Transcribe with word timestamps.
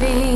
living. 0.00 0.29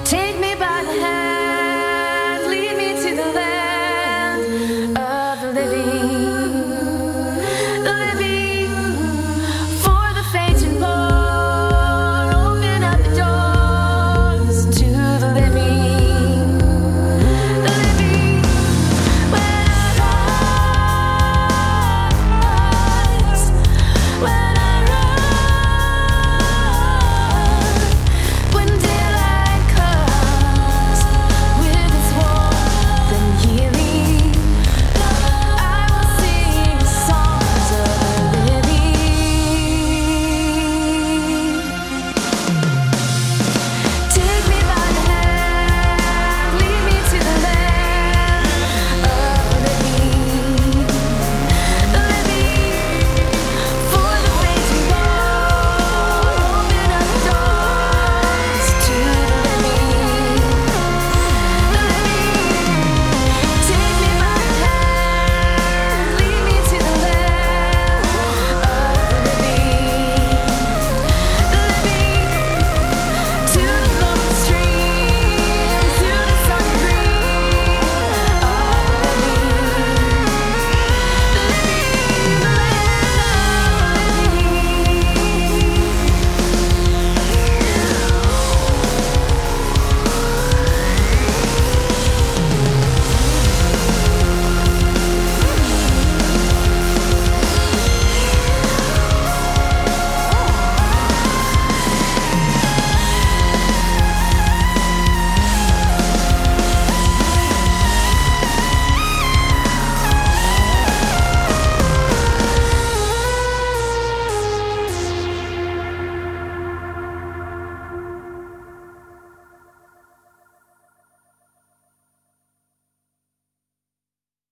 Take 0.05 0.38